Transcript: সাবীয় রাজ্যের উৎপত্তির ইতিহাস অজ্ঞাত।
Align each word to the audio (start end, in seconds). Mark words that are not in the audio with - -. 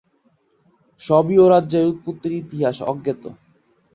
সাবীয় 1.01 1.45
রাজ্যের 1.49 1.89
উৎপত্তির 1.91 2.33
ইতিহাস 2.41 2.77
অজ্ঞাত। 2.83 3.23